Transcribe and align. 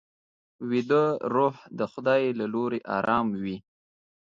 ویده 0.69 1.03
روح 1.35 1.55
د 1.79 1.81
خدای 1.91 2.23
له 2.39 2.45
لوري 2.53 2.79
ارام 2.97 3.27
وي 3.41 3.57